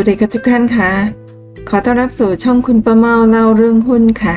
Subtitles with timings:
[0.00, 0.90] วัสดีค่ะทุกท่านค่ะ
[1.68, 4.36] ขอต้อนรับสู่ช่องคุณประเมาเล่าเรื่องหุ้นค่ะ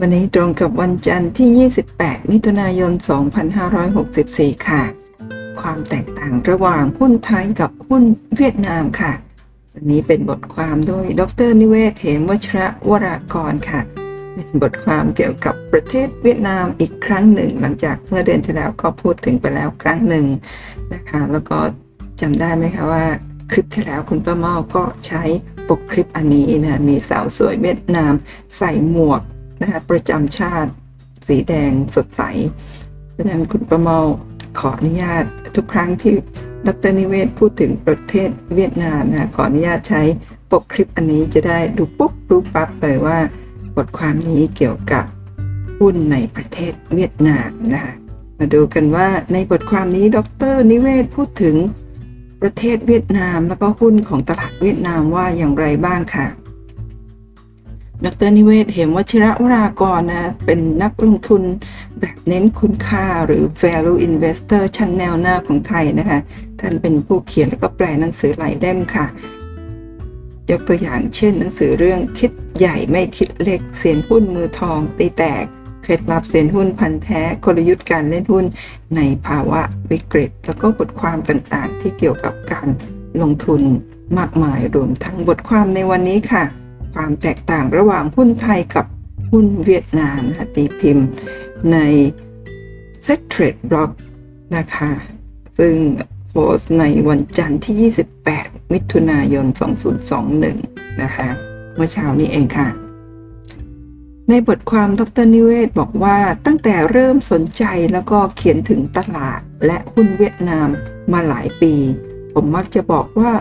[0.00, 2.92] วันนี้ตรงกับวันจันทร์ที่ 28 มิถุนายน
[3.78, 4.82] 2564 ค่ะ
[5.60, 8.02] ความแตกต่างระหว่างหุ้นไทยกับหุ้น
[8.36, 9.12] เวียดนามค่ะ
[9.74, 13.80] วันนี้เป็นบทความโดยดรนิเวศเหมวชระวรากรค่ะ
[14.34, 20.24] เป็นบทความเกี่ยวกับประเทศเวียดนามอีกครั้งหนึ่ง หลังจากเมื่อเดือนที่แล้วก็พูดถึงไปแล้วครั้งหนึ่ง
[20.94, 21.58] นะคะ แล้วก็
[22.20, 23.06] จำได้ไหมคะว่า
[23.50, 25.22] คลิปที่แล้วคุณป้าเมาก็ใช้
[25.68, 28.12] ปกคลิปอันนี้นะมีสาวสวยเวียดนาม
[28.58, 29.22] ใส่หมวก
[29.60, 30.70] นะคะประจำชาติ
[31.26, 32.22] สีแดงสดใส
[33.12, 33.98] เพราะฉะนั้นคุณประเมา
[34.58, 35.24] ขออนุญาต
[35.56, 36.14] ทุกครั้งที่
[36.66, 40.02] ดรนิเวศพูดถึงประเทศเวียดนามนะขออนุญาตใช้
[40.50, 43.18] ปกคลิปอันนี้จะได้ดูปุ๊บรู้ปั๊บเลยว่า
[43.76, 45.04] บทความนี้เกี่ยวกับ
[45.78, 47.94] หุ้นในประเทศเวียดนามนะคะ
[48.38, 50.18] มาดูกันว่าในบทความนี้ด
[50.52, 51.56] รนิเวศพูดถึง
[52.42, 56.26] ประเทศเวียดนาม แล้วก็หุ้นของตลาดเวียดนามว่าอย่างไรบ้างค่ะ
[58.04, 61.42] ดรนิเวศเหมวชิระวรากรนะ เป็นนักลงทุน
[62.00, 66.18] แบบเน้นคุณค่าหรือ value investor ชั้นแนวหน้าของไทยนะคะ
[66.60, 69.06] ท่านเป็นผู้เขียนแล้วก็แปลหนังสือหลายเล่มค่ะ
[70.50, 75.44] ยกตัวอย่างเช่นหนังสือเรื่องคิดใหญ่ไม่คิดเล็กเสียนหุ้นมือทองตีแตก
[75.88, 78.44] เคล็ดลับเสียนหุ้นพันแท้กลยุทธ์การเล่นหุ้น
[78.96, 79.60] ในภาวะ
[79.90, 82.68] วิกฤต แล้วก็บทความต่างๆ ที่เกี่ยวกับการ
[83.22, 83.62] ลงทุน
[84.18, 86.44] มากมายรวมทั้งบทความในวันนี้ค่ะ
[86.94, 88.86] ความแตกต่างระหว่างหุ้นไทยกับ
[89.30, 91.06] หุ้นเวียดนามนะตีพิมพ์
[91.72, 91.76] ใน
[93.06, 93.90] Set Trade Blog
[94.56, 94.90] นะคะ
[95.58, 95.74] ซึ่ง
[96.30, 97.92] โพสในวันจันทร์ที่
[98.28, 99.46] 28 มิถุนายน
[100.22, 101.28] 2021 นะคะ
[101.74, 102.68] เมื่อเช้านี้เองค่ะ
[104.30, 110.68] ในบทความดรนิเวศบอกว่าตั้งแต่เริ่มสนใจแล้วก็เขียนถึงตลาดและหุ้นเวียดนาม
[111.12, 111.74] มาหลายปี
[112.32, 113.32] ผมมักจะบอกว่า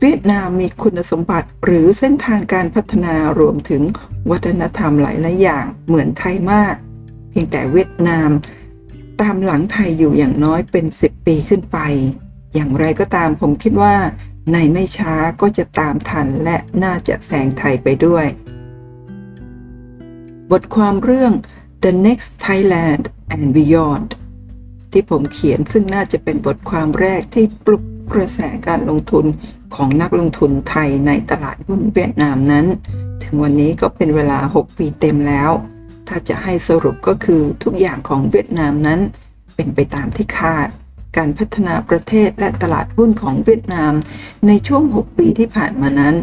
[0.00, 3.82] เวียดนามมีคุณสมบัติหรือเส้นทางการพัฒนารวมถึง
[4.30, 6.74] วัฒนธรรมหลายหลายอย่างเหมือนไทยมาก
[7.30, 8.30] เพียงแต่เวียดนาม
[9.20, 11.78] ตามหลังไทยอยู่อย่างน้อยเป็น 10 ปีขึ้นไป
[12.54, 13.94] อย่างไรก็ตามผมคิดว่า
[14.52, 18.26] ในไม่ช้าก็จะตามทันและน่าจะแซงไทยไปด้วย
[20.52, 21.32] บทความเรื่อง
[21.82, 23.02] The Next Thailand
[23.34, 24.10] and Beyond
[24.92, 27.82] ที่ผมเขียนซึ่งน่าจะเป็นบทความแรกที่ปลุก
[28.12, 29.24] กระแสการลงทุน
[29.74, 32.66] ของนักลงทุนไทยในตลาดหุ้นเวียดนามนั้น
[33.22, 35.50] ถึงวันนี้ก็เป็นเวลา 6 ปีเต็มแล้ว
[36.08, 39.00] ถ้าจะให้สรุปก็คือทุกอย่างของเวียดนามนั้น
[39.54, 40.68] เป็นไปตามที่คาด
[41.16, 43.92] การพัฒนาประเทศและตลาดหุ้นของเวียดนาม
[44.46, 46.14] ในช่วง 6 ปีที่ผ่านมานั้น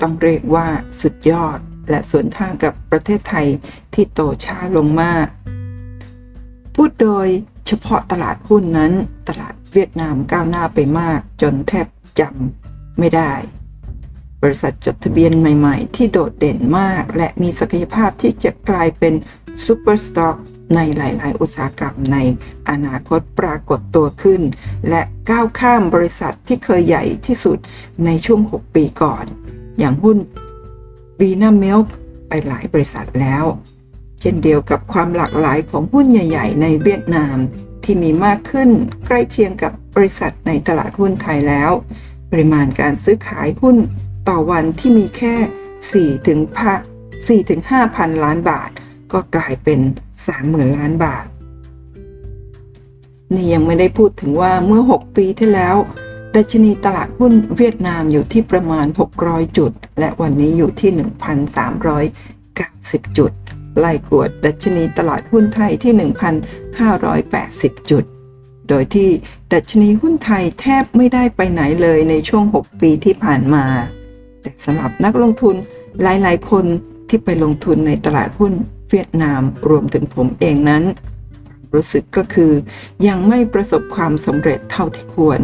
[0.00, 0.66] ต้องเรียกว่า
[1.00, 1.58] สุดยอด
[1.90, 3.46] และสวนทางกับประเทศไทย
[3.94, 5.26] ที่โตช้าลงมาก
[6.74, 7.28] พูดโดย
[7.66, 8.92] เฉพาะตลาดหุ้นนั้น
[9.28, 11.86] ตลาดเวียดนามก้าวหน้าไปมาก จนแทบ
[12.20, 13.32] จำไม่ได้
[14.42, 19.14] บริษัทจดทะเบียนใหม่ๆ ที่โดดเด่นมาก และมีศักยภาพที่จะกลายเป็น
[19.64, 20.36] super stock
[20.74, 22.18] ในหลาย ๆ อุตสาหกรรมใน
[22.70, 24.42] อนาคตปรากฏตัวขึ้น
[24.88, 27.58] และก้าวข้ามบริษัทที่เคยใหญ่ที่สุด
[28.04, 29.24] ในช่วง 6 ปีก่อน
[29.78, 30.18] อย่างหุ้น
[31.20, 31.78] Vinamilk
[32.28, 33.44] ไปหลายบริษัทแล้ว
[34.20, 37.36] เช่นเดียวกับความหลากหลายของหุ้นใหญ่ ๆ ในเวียดนาม
[37.84, 38.70] ที่มีมากขึ้น
[39.06, 41.70] ใกล้เคียงกับบริษัทในตลาดหุ้นไทยแล้ว
[42.30, 43.76] ปริมาณการซื้อขายหุ้น
[44.28, 46.40] ต่อวันที่มีแค่4ถึง
[46.94, 48.70] 4ถึง5พันล้านบาท
[49.12, 49.80] ก็กลายเป็น
[50.28, 51.26] 30,000 ล้านบาท
[53.34, 55.76] นี่ยังไม่ได้พูดถึงว่าเมื่อ 6 ปีที่แล้ว
[56.34, 58.86] ดัชนีตลาดหุ้นเวียดนามอยู่ที่ประมาณ
[59.20, 60.90] 600 จุด และวันนี้อยู่ที่
[62.04, 63.32] 1,390 จุด
[63.78, 65.92] ไล่กวดดัชนีตลาดหุ้นไทยที่
[66.70, 68.04] 1,580 จุด
[68.68, 69.08] โดยที่
[69.52, 73.64] ดัชนีหุ้นไทยแทบไม่ได้ไปไหนเลยในช่วง 6 ปีที่ผ่านมา
[74.42, 75.56] แต่สำหรับนักลงทุน
[76.02, 76.64] หลายๆ คน
[77.08, 78.52] ที่ไปลงทุนในตลาดหุ้น
[78.90, 80.84] เวียดนามรวมถึงผมเองนั้น
[81.74, 82.52] รู้สึกก็คือ
[83.08, 85.40] ยังไม่ประสบความสำเร็จเท่าที่ควร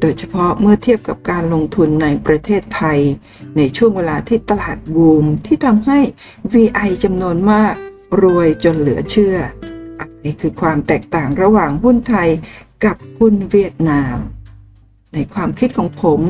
[0.00, 3.00] โดยเฉพาะเมื่อเทียบกับการลงทุนในประเทศไทย
[3.56, 5.98] ในช่วงเวลาที่ตลาดบูมที่ทำให้
[6.52, 7.74] VI จำนวนมาก
[8.22, 9.36] รวยจนเหลือเชื่อ
[9.98, 12.28] อะไรคือความแตกต่างระหว่างหุ้นไทย
[12.84, 14.16] กับหุ้นเวียดนาม
[15.14, 16.20] ในความคิดของผม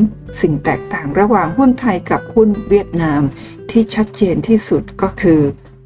[0.41, 3.23] สิ่งแตกต่างระหว่างหุ้นไทยกับหุ้นเวียดนาม
[3.71, 5.41] ที่ชัดเจนที่สุดก็คือ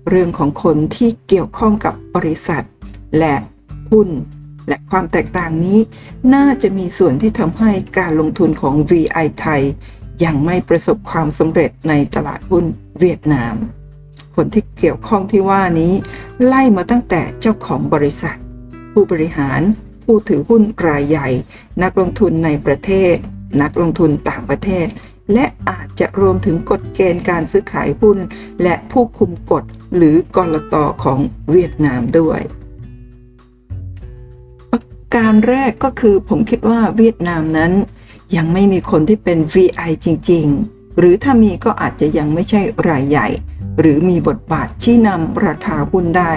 [0.08, 2.64] เรื่องของคนที่เกี่ยวข้องกับบริษัท
[3.18, 3.34] และ
[3.90, 4.08] หุ้น
[4.70, 5.78] และความแตกต่างนี้
[6.34, 9.62] น่าจะมีส่วนที่ทำให้การลงทุนของ VI ไทย
[10.24, 12.64] ยังไม่ประสบความสำเร็จในตลาดหุ้น
[12.98, 13.54] เวียดนาม
[14.34, 15.92] คนที่เกี่ยวข้องที่ว่านี้
[16.44, 18.38] ไล่มาตั้งแต่เจ้าของบริษัท
[18.92, 19.60] ผู้บริหาร
[20.04, 21.28] ผู้ถือหุ้นรายใหญ่
[21.82, 23.14] นักลงทุนในประเทศ
[23.62, 24.86] นักลงทุนต่างประเทศ
[25.32, 28.18] และอาจจะรวมถึงกฎเกณฑ์การซื้อขายหุ้น
[28.62, 29.64] และผู้คุมกฎ
[29.96, 30.74] หรือกรต
[31.04, 31.18] ของ
[31.50, 32.40] เวียดนามด้วย
[35.16, 37.72] การแรกก็คือผมคิดว่าเวียดนามนั้น
[38.36, 43.28] ยังไม่มีคนที่เป็น VI จริง ๆ หรือถ้ามีก็อาจจะยังไม่ใช่รายใหญ่
[43.78, 46.32] หรือมีบทบาทชี้นำราคาหุ้นได้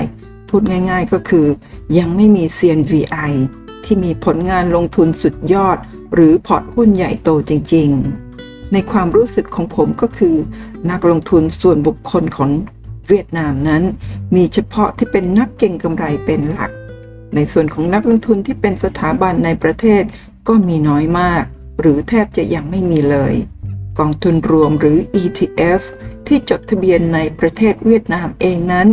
[0.49, 0.61] พูด
[0.91, 1.47] ง่ายๆก็คือ
[1.97, 3.31] ยังไม่มีเซียน VI
[3.83, 5.77] ที่มีผลงานลงทุนสุดยอด
[6.13, 7.89] หรือพอร์ตหุ้นใหญ่โตจริง
[8.31, 10.35] ๆ ในความรู้สึกของผมก็คือ
[10.91, 12.49] นักลงทุนส่วนบุคคลของ
[13.07, 13.83] เวียดนามนั้น
[14.35, 16.71] มีเฉพาะที่เป็นนักเก่งกำไรเป็นหลัก
[17.35, 20.03] ในส่วนของนักลงทุนที่เป็นสถาบันในประเทศ
[20.47, 21.43] ก็มีน้อยมาก
[21.79, 23.33] หรือแทบจะยังไม่มีเลย
[23.99, 25.81] กองทุนรวมหรือ ETF
[26.27, 28.87] ที่จดทะเบียนในประเทศเวียดนามเองนั้น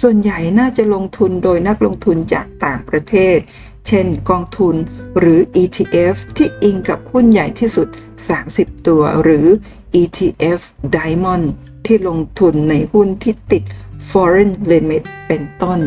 [0.00, 3.38] ส่วนใหญ่น่าจะลงทุนโดยนักลงทุนจากต่างประเทศ
[3.86, 4.74] เช่น กองทุน
[5.18, 7.88] หรือ ETF ที่อิงกับหุ้นใหญ่ที่สุด
[8.36, 9.46] 30 ตัวหรือ
[10.00, 10.60] ETF
[10.96, 11.46] Diamond
[11.86, 13.62] ที่ลงทุนในหุ้นที่ติด
[14.10, 15.80] foreign limit เป็นต้น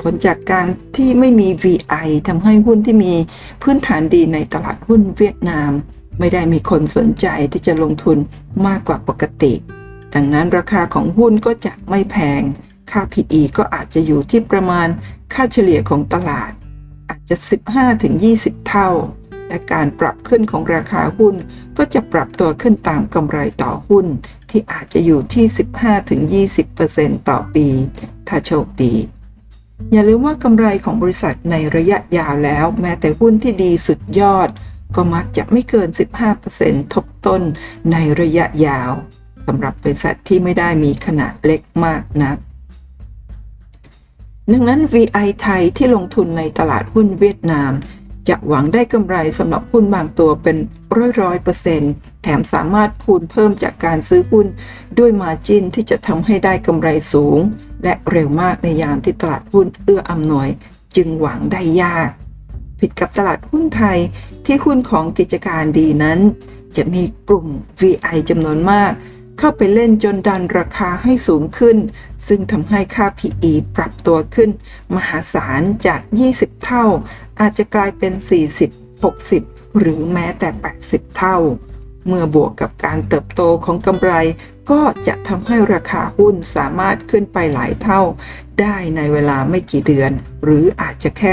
[0.00, 0.66] ผลจากการ
[0.96, 3.14] ที่ไม่มี VI ทำให้หุ้นที่มี
[3.62, 5.70] พื้นฐานดีในตลาดหุ้นเวียดนาม
[6.18, 8.18] ไม่ได้มีคนสนใจที่จะลงทุน
[8.66, 9.52] มากกว่าปกติ
[10.14, 12.42] ดังนั้นราคาของหุ้นก็จะไม่แพง
[12.90, 14.88] ค่า PE ก็อาจจะอยู่ที่ประมาณ
[15.34, 16.50] ค่าเฉลี่ยของตลาด
[17.08, 17.36] อาจจะ
[18.02, 18.88] 15-20 เท่า
[19.48, 21.34] และการปรับขึ้นของราคาหุ้น
[21.78, 24.06] ก็จะปรับตัวขึ้นตามกำไรต่อหุ้น
[24.50, 27.66] ที่อาจจะอยู่ที่ 15-20%ต่อปี
[28.28, 28.94] ถ้าโชคดี
[29.92, 34.48] อย่าลืมว่ากำไรของบริษัทในระยะยาวแล้ว แม้แต่หุ้นที่ดีสุดยอด
[34.96, 35.88] ก็มักจะไม่เกิน
[36.40, 37.42] 15%ทบต้น
[37.92, 38.90] ในระยะยาว
[39.46, 42.36] สำหรับบริษัทที่ไม่ได้มีขนาดเล็กมากนัก
[44.52, 47.72] ดังนั้น VI ไทยที่ลงทุนในตลาดหุ้นเวียดนาม
[48.28, 50.56] จะหวังได้กำไรสำหรับหุ้นบางตัวเป็น
[50.96, 51.92] ร้อยร้อยเปอร์เซ็นต์
[52.22, 54.46] แถมสามารถคูณเพิ่มจากการซื้อหุ้น
[54.98, 57.38] ด้วยมาจินที่จะทำให้ได้กำไรสูง
[57.84, 60.48] และเร็วมากในยามที่ตลาดหุ้นเอื้ออำนวย
[60.96, 62.10] จึงหวังได้ยาก
[62.80, 63.98] ผิดกับตลาดหุ้นไทย
[64.44, 66.18] ที่หุ้นของกิจการดีนั้น
[66.76, 67.46] จะมีกลุ่ม
[67.80, 68.92] VI จำนวนมาก
[69.38, 71.76] เข้าไปเล่นจนดันราคาให้สูงขึ้น
[72.26, 74.50] ซึ่งทำให้ค่า PE ปรับตัวขึ้น
[74.94, 76.00] มหาศาลจาก
[76.32, 76.84] 20 เท่า
[77.40, 78.12] อาจจะกลายเป็น
[78.76, 80.48] 40 60 หรือแม้แต่
[80.82, 81.36] 80 เท่า
[82.06, 84.12] เมื่อบวกกับการเติบโตของกำไร
[84.70, 88.00] ก็จะทำให้ราคาหุ้นสามารถขึ้นไปหลายเท่า
[88.60, 90.12] ได้ในเวลาไม่กี่เดือน
[90.44, 91.32] หรืออาจจะแค่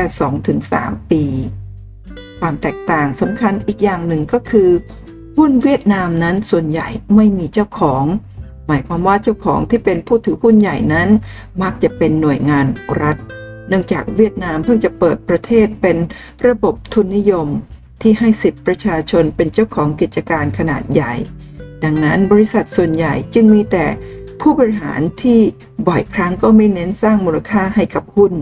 [0.55, 1.23] 2-3 ปี
[2.39, 4.69] ความแตกต่างสำคัญอีกอย่างหนึ่งก็คือ
[5.37, 8.03] หุ้นเวียดนามนั้นส่วนใหญ่ไม่มีเจ้าของ
[8.67, 11.09] หมายความว่าเจ้าของที่เป็นผู้ถือหุ้นใหญ่นั้น
[11.63, 12.65] มักจะเป็นหน่วยงาน
[13.01, 13.17] รัฐ
[13.67, 15.97] เนื่องจากเวียดนามเพิ่งจะเปิดประเทศเป็น
[16.47, 17.47] ระบบทุนนิยม
[18.01, 21.13] ที่ให้สิทธิประชาชนเป็นเจ้าของกิจการขนาดใหญ่
[21.83, 23.85] ดังนั้นบริษัทส่วนใหญ่จึงมีแต่
[24.41, 25.39] ผู้บริหารที่
[25.87, 28.33] บ่อยครั้งก็ไม่เน้นสร้างมูลค่าให้กับหุ้น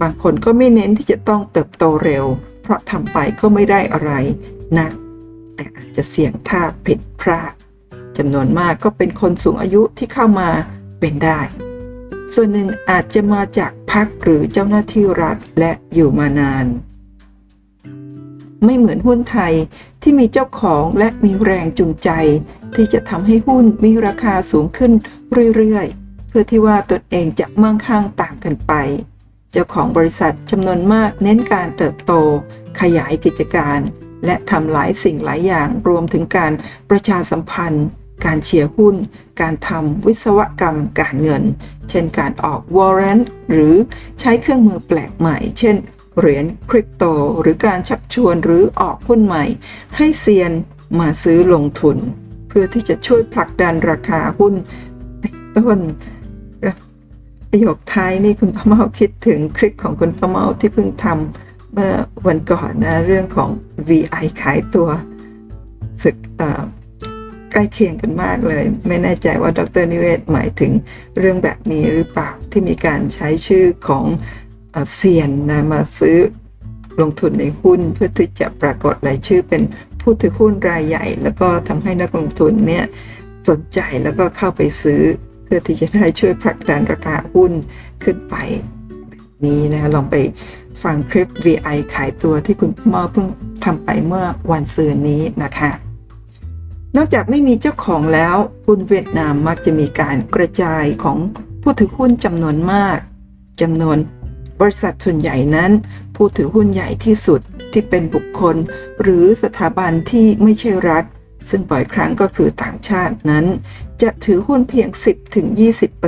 [0.00, 2.24] บางคนก็ไม่เน้นที่จะต้องเติบโตเร็ว
[2.62, 4.12] เพราะทำไปก็ไม่ได้อะไร
[4.78, 4.88] นะ
[5.54, 7.52] แต่อาจจะเสี่ยงท่าผิดพลาด
[8.16, 10.48] จำนวนมากก็เป็นคนสูงอายุที่เข้ามา
[11.00, 11.40] เป็นได้
[12.34, 16.66] ส่วนหนึ่งอาจจะมาจากพรรคหรือเจ้าหน้าที่รัฐและอยู่มานาน
[18.64, 19.54] ไม่เหมือนหุ้นไทย
[20.02, 22.10] ที่มีเจ้าของและมีแรงจูงใจ
[22.74, 24.92] ที่จะทำให้หุ้นมีราคาสูงขึ้น
[25.56, 28.72] เรื่อยๆ เพื่อที่ว่าตนเองจะมั่งคั่งต่างกันไป
[29.52, 32.12] เจ้าของบริษัทจำนวนมากเน้นการเติบโต
[32.80, 33.78] ขยายกิจการ
[34.24, 36.52] และทำหลายสิ่งหลายอย่างรวมถึงการ
[36.90, 37.86] ประชาสัมพันธ์
[38.24, 38.96] การเชียร์หุ้น
[39.40, 41.42] การทำวิศวกรรมการเงิน
[41.90, 43.74] เช่นการออกวอร์เรนต์หรือ
[44.20, 45.76] ใช้เครื่องมือแปลกใหม่ เช่น
[46.20, 47.04] เหรียญคริปโต
[47.40, 49.44] หรือการชักชวนหรือออกหุ้นใหม่
[49.96, 50.52] ให้เซียน
[51.00, 51.96] มาซื้อลงทุน
[52.48, 54.54] เพื่อที่จะช่วยผลักดันราคาหุ้น
[55.56, 55.80] ต้น
[57.50, 61.92] ประโยคท้ายนี่คุณป้าเมาคิดถึงคลิปของคุณป้าเมาที่เพิ่งทำเมื่อ
[62.26, 63.50] วันก่อนนะเรื่องของ
[63.88, 64.88] VI ขายตัว
[66.02, 66.16] สึก
[67.50, 70.72] ใกล้เคียงกันมากเลย ไม่แน่ใจว่าดรนิเวศหมายถึง
[71.18, 74.04] เรื่องแบบนี้หรือเปล่าที่มีการใช้ชื่อของ
[74.94, 76.18] เซียนนะมาซื้อ
[77.00, 79.62] ลงทุนในหุ้นเพื่อที่จะปรากฏรายชื่อเป็น
[80.00, 82.84] ผู้ถือหุ้นรายใหญ่ แล้วก็ทำให้นักลงทุนเนี่ย
[83.48, 85.00] สนใจแล้วก็เข้าไปซื้อ
[85.44, 87.52] เพื่อที่จะได้ช่วยผลักดันราคาหุ้น
[88.04, 88.34] ขึ้นไป
[89.08, 90.16] แบบนี้นะลองไป
[90.82, 93.26] ฟังคลิป VI ขายตัวที่คุณพ่อเพิ่ง
[93.64, 95.70] ทำไปเมื่อวันซืนนี้นะคะ
[96.96, 98.36] นอกจากไม่มีเจ้าของแล้ว
[98.66, 101.18] หุ้นเวียดนามมักจะมีการกระจายของ
[101.62, 102.98] ผู้ถือหุ้นจำนวนมาก
[103.60, 103.98] จำนวน
[104.60, 105.70] บริษัทส่วนใหญ่นั้น
[106.16, 107.40] ผู้ถือหุ้นใหญ่ที่สุด
[107.72, 108.56] ที่เป็นบุคคล
[109.02, 111.04] หรือสถาบันที่ไม่ใช่รัฐ
[111.50, 113.46] ซึ่งบ่อยครั้งก็คือต่างชาตินั้น
[114.02, 114.88] จะถือหุ้นเพียง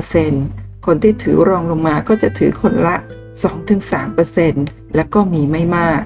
[0.03, 2.97] 10-20%คนที่ถือรองลงมาก็จะถือคนละ
[3.75, 6.03] 2-3%และก็มีไม่มาก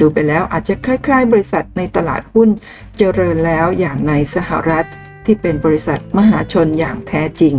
[0.00, 2.48] ดูไปแล้วอาจจะคล้ายๆ บริษัทในตลาดหุ้น
[2.96, 4.86] เจริญแล้วอย่างในสหรัฐ
[5.24, 7.56] ที่เป็นบริษัทมหาชนอย่างแท้จริง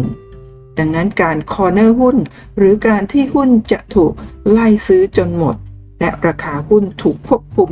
[0.78, 2.18] ดังนั้นการคอร์เนอร์หุ้น
[2.58, 4.13] หรือการที่หุ้นจะถูก
[4.50, 5.56] ไล่ซื้อจนหมด
[6.00, 7.70] และราคาหุ้นถูกควบคุม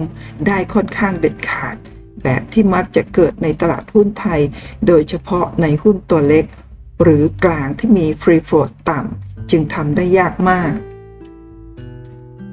[0.47, 1.75] ได้ค่อนข้างเด็ดขาด
[2.23, 4.41] แบบที่มักจะเกิดในตลาดหุ้นไทย
[4.87, 6.45] โดยเฉพาะในหุ้นตัวเล็ก
[7.03, 10.71] หรือกลางที่มีฟรีโฟลดต่ำจึงทำได้ยากมาก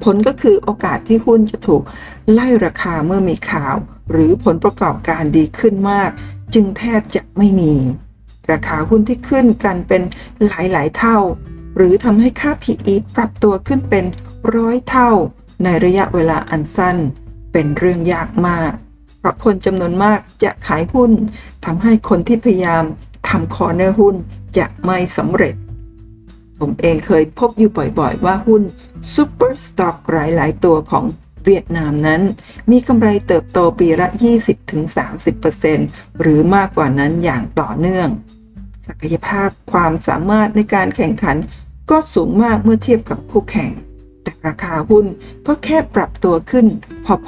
[0.03, 1.83] ผลก็คือโอกาสที่หุ้นจะถูก
[2.31, 3.75] ไล่ราคาเมื่อมีข่าว
[4.11, 6.11] หรือผลประกอบการดีขึ้นมาก
[6.53, 7.73] จึงแทบจะไม่มี
[8.51, 10.01] ราคาหุ้นที่ขึ้นกันเป็น
[10.45, 11.17] หลายๆ เท่า
[11.75, 14.05] หรือทำให้ค่า PE ปรับตัวขึ้นเป็น
[14.55, 15.09] ร้อยเท่า
[15.63, 16.97] ในระยะเวลาอันสั้น
[17.53, 18.71] เป็นเรื่องยากมาก
[19.19, 21.11] เพราะคนจำนวนมากจะขายหุ้น
[21.65, 22.83] ทำให้คนที่พยายาม
[23.29, 24.15] ทำ corner หุ้น
[24.57, 25.55] จะไม่สำเร็จ
[26.59, 28.63] ผมเองเคยพบอยู่บ่อยๆ ว่าหุ้น
[29.13, 31.05] super stock หลายๆ ตัวของ
[31.45, 32.21] เวียดนามนั้น
[32.71, 34.07] มีกำไรเติบโตปีละ
[34.93, 38.09] 20-30%หรือมากกว่านั้นอย่างต่อเนื่อง
[38.87, 41.37] ศักยภาพความสามารถในการแข่งขัน
[41.89, 43.71] ก็สูงมากเมื่อเทียบกับคู่แข่ง
[44.23, 45.05] แต่ราคาหุ้น
[45.47, 46.65] ก็แค่ปรับตัวขึ้น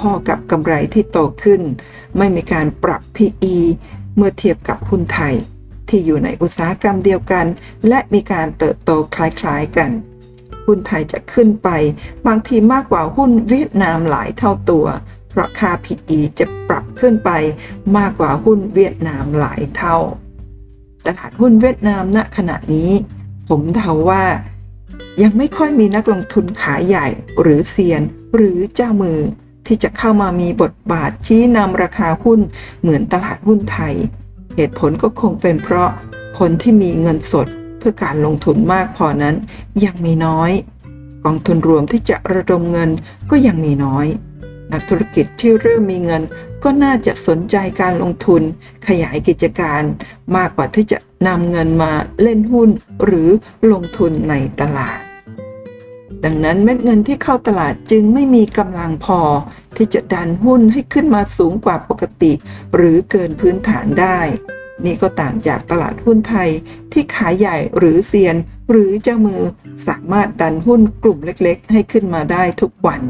[0.08, 1.62] อๆกับกำไรที่โตขึ้น
[2.18, 3.56] ไม่มีการปรับ PE
[4.16, 5.34] เมื่อเทียบกับหุ้นไทย
[5.88, 7.46] ที่อยู่ในอุตสาหกรรมเดียวกัน
[7.88, 9.90] และมีการเติบโตคล้ายๆกัน
[10.66, 11.68] หุ้นไทยจะขึ้นไป
[12.26, 14.86] บางทีมากกว่าหุ้นเวียดนามหลายเท่าตัว
[15.30, 17.30] เพราะค่า PE จะปรับขึ้นไป
[17.96, 19.96] มากกว่าหุ้นเวียดนามหลายเท่า
[21.06, 22.90] ตลาดหุ้นเวียดนามณขณะนี้
[23.48, 24.24] ผมเดาว่า
[25.22, 27.06] ยังไม่ค่อยมีนักลงทุนขายใหญ่
[27.40, 28.02] หรือเซียน
[28.34, 29.18] หรือเจ้ามือ
[29.66, 32.40] ที่จะเข้ามามีบทบาทชี้นำราคาหุ้น
[32.80, 33.94] เหมือนตลาดหุ้นไทย
[34.56, 35.90] เหตุผลก็คงเป็นเพราะ
[36.38, 37.46] คนที่มีเงินสด
[37.78, 39.34] เพื่อการลงทุนมากพอนั้น
[39.84, 40.50] ยังมีน้อย
[41.24, 42.90] กองทุนรวมที่จะระดมเงิน
[43.30, 44.06] ก็ยังมีน้อย
[44.72, 46.22] นักธุรกิจที่เริ่มมีเงิน
[46.64, 48.42] ก็น่าจะสนใจการลงทุน
[48.86, 49.82] ขยายกิจการ
[50.36, 52.70] มากกว่าที่จะนำเงินมาเล่นหุ้น
[53.04, 53.28] หรือ
[53.72, 54.98] ลงทุนในตลาด
[56.24, 59.20] ดังนั้นเม็ดเงินที่เข้าตลาดจึงไม่มีกำลังพอ
[59.76, 62.32] ที่จะดันหุ้นให้ขึ้นมาสูงกว่าปกติ
[62.74, 64.20] หรือเกินพื้นฐานได้
[64.84, 66.50] นี่ก็ต่างจากตลาดหุ้นไทย
[66.92, 68.36] ที่ขายใหญ่หรือเซียน
[68.70, 69.42] หรือเจ้ามือ
[69.86, 73.02] สามารถดันหุ้นกลุ่มเล็ก ๆ ให้ขึ้นมาได้ทุกวัน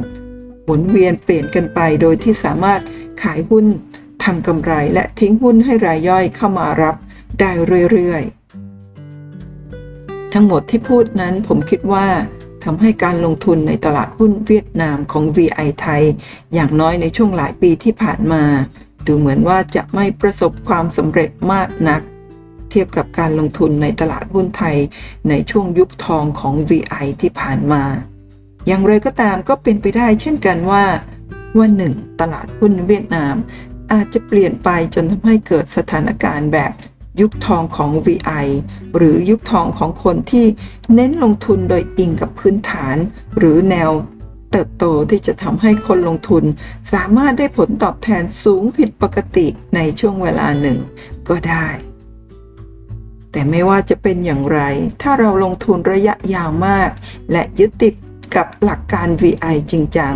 [0.70, 2.80] มุนเวียนเปลี่ยนกันไปโดยที่สามารถ
[3.22, 3.64] ขายหุ้น
[4.24, 6.96] ทำกำไรและทิ้งหุ้นให้รายย่อยเข้ามารับ
[7.40, 7.50] ได้
[7.90, 12.06] เรื่อยๆ ทั้งหมดที่พูดนั้นผมคิดว่า
[12.64, 16.02] ทำให้การลงทุนในตลาดหุ้นเวียดนามของ VI ไทย
[16.54, 18.42] อย่างน้อยในช่วงหลายปีที่ผ่านมา
[19.06, 22.00] ดูเหมือนว่าจะไม่ประสบความสำเร็จมากนัก
[22.70, 24.76] เทียบกับการลงทุนในตลาดหุ้นไทย
[25.28, 27.82] ในช่วงยุคทองของ VI ที่ผ่านมา
[28.66, 30.84] อย่างไรก็ตามก็เป็นไปได้เช่นกันว่า
[31.58, 33.34] วันหนึ่งตลาดหุ้นเวียดนาม
[33.92, 36.72] อาจจะเปลี่ยนไปจนทำให้เกิดสถานการณ์แบบ
[37.20, 38.46] ยุคทองของ VI
[38.96, 40.46] หรือยุคทองของคนที่
[40.94, 42.96] เน้นลงทุนโดยอิงกับพื้นฐาน
[43.38, 43.90] หรือแนว
[44.50, 46.44] เติบโตที่จะทำให้คนลงทุน
[46.92, 50.78] สามารถได้ผลตอบแทนสูงผิดปกติในช่วงเวลาหนึ่ง
[51.28, 51.66] ก็ได้
[53.32, 54.60] แต่ไม่ว่าจะเป็นอย่างไร
[55.02, 56.90] ถ้าเราลงทุนระยะยาวมาก
[57.32, 57.94] และยึดติด
[58.34, 60.14] กับหลักการ VI จริงจัง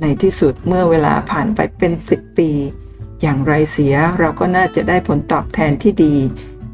[0.00, 2.50] ในที่สุดเมื่อเวลาผ่านไปเป็น 10 ปี
[3.22, 6.14] อย่างไรเสียเราก็น่าจะได้ผลตอบแทนที่ดี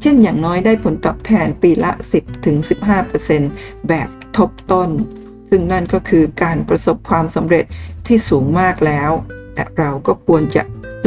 [0.01, 1.91] เช่นอย่างน้อยได้ผลตอบแทนปีละ
[2.69, 4.89] 10-15%แบบทบต้น
[5.49, 7.65] ซึ่งนั่นก็คือการประสบความสำเร็จ
[8.07, 9.11] ที่สูงมากแล้ว
[9.55, 10.63] และเราก็ควรจะ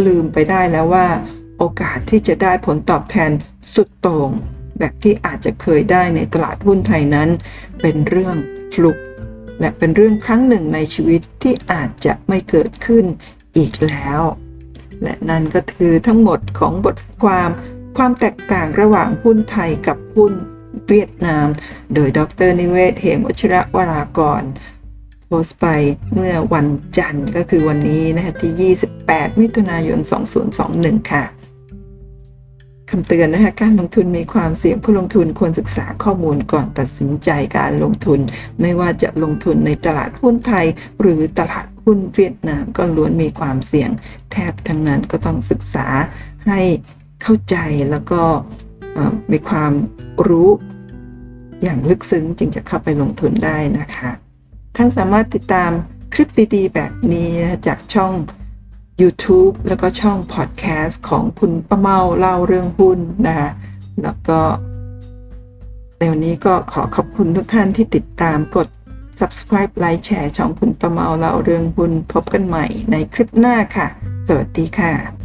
[0.06, 1.08] ลืมไปได้แล้วว่า
[1.58, 3.30] โอกาสที่จะได้ผลตอบแทน
[3.75, 4.30] สุดโต่ง
[4.78, 7.28] แบบที่อาจจะเคยได้ในตลาดหุ้นไทยนั้น
[7.80, 8.37] เป็นเรื่อง
[8.72, 8.96] ฟลุก
[9.61, 13.05] และเป็นเรื่องครั้งหนึ่งในชีวิตที่อาจจะไม่เกิดขึ้น
[13.57, 14.21] อีกแล้ว
[15.02, 17.50] และนั่นก็คือทั้งหมดของบทความ
[17.97, 20.33] ความแตกต่างระหว่างหุ้นไทยกับหุ้น
[20.88, 21.47] เวียดนาม
[21.95, 24.43] โดยดรนิเวศเหมวชระวรากร
[25.26, 25.67] โพสต์ไป
[26.14, 29.99] เมื่อวันจันทร์ก็คือวันนี้นะคะที่ 28 มิถุนายน
[30.55, 31.25] 2021 ค่ะ
[32.90, 38.20] คำเตือนนะคะการลงทุนมีความเสี่ยงผู้ลงทุนควรศึกษาข้อมูลก่อนตัดสินใจการลงทุน
[38.61, 40.66] ไม่ว่าจะลงทุนในตลาดหุ้นไทย
[41.00, 43.90] หรือตลาดหุ้นเวียดนามก็ล้วนมีความเสี่ยง
[44.32, 45.87] แทบทั้งนั้นก็ต้องศึกษา
[46.47, 46.61] ให้
[47.23, 47.56] เข้าใจ
[47.90, 48.23] แล้วก็
[49.32, 49.73] มีความ
[50.28, 50.49] รู้
[51.62, 54.11] อย่างลึกซึ้งจึงจะเข้าไปลงทุนได้นะคะ
[54.76, 55.70] ท่านสามารถติดตาม
[56.14, 57.30] คลิปดีๆแบบนี้
[57.66, 58.12] จากช่อง
[59.00, 63.50] YouTube แล้วก็ช่อง Podcast ของคุณป้าเมาเล่าเรื่องหุ้นนะคะ
[64.02, 64.38] แล้วก็
[65.99, 68.69] ในวันนี้ก็ขอขอบคุณทุกท่านที่ติดตามกด
[69.21, 73.87] subscribe ไลค์แชร์ช่องคุณป้าเมาเล่าเรื่องหุ้นพบกันใหม่ในคลิปหน้าค่ะ
[74.28, 75.19] สวัสดีค่ะ